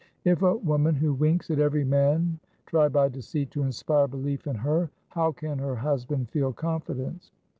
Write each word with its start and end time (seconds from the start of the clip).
If 0.25 0.41
a 0.41 0.55
woman 0.55 0.95
who 0.95 1.13
winks 1.13 1.51
at 1.51 1.59
every 1.59 1.85
man 1.85 2.39
try 2.65 2.87
by 2.89 3.07
deceit 3.09 3.51
to 3.51 3.61
inspire 3.61 4.07
belief 4.07 4.47
in 4.47 4.55
her, 4.55 4.89
how 5.09 5.31
can 5.31 5.59
her 5.59 5.75
husband 5.75 6.31
feel 6.31 6.51
confidence 6.53 7.31